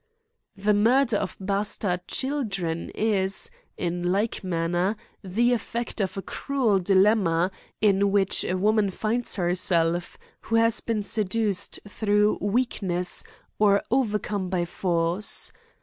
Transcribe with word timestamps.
The 0.55 0.73
murder 0.73 1.17
of 1.17 1.37
bastard 1.39 2.07
children 2.07 2.89
is, 2.95 3.51
in 3.77 4.11
like 4.11 4.43
man 4.43 4.71
ner, 4.71 4.95
the 5.23 5.53
effect 5.53 6.01
of 6.01 6.17
a 6.17 6.23
cruel 6.23 6.79
dilemma, 6.79 7.51
in 7.81 8.11
which 8.11 8.43
a 8.43 8.55
wo 8.57 8.73
CRIMES 8.73 8.79
AND 8.93 8.99
PUNISHMENTS. 8.99 9.37
121 9.37 9.49
man 9.53 9.61
finds 9.61 10.15
herself, 10.15 10.17
who 10.49 10.55
has 10.55 10.81
been 10.81 11.03
seduced 11.03 11.79
through 11.87 12.39
weakness, 12.41 13.23
or 13.59 13.83
overcome 13.91 14.49
by 14.49 14.65
force. 14.65 15.51